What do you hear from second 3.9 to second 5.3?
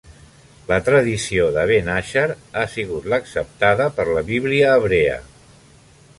per la Bíblia hebrea.